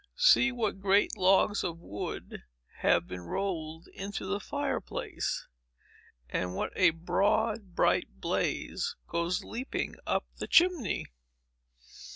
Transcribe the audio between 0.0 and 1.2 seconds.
See what great